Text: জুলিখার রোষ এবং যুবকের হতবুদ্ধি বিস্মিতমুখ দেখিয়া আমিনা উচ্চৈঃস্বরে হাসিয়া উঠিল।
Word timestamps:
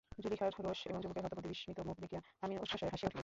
জুলিখার 0.23 0.51
রোষ 0.59 0.79
এবং 0.87 0.99
যুবকের 1.03 1.23
হতবুদ্ধি 1.25 1.49
বিস্মিতমুখ 1.53 1.95
দেখিয়া 1.99 2.21
আমিনা 2.41 2.59
উচ্চৈঃস্বরে 2.61 2.91
হাসিয়া 2.93 3.09
উঠিল। 3.09 3.19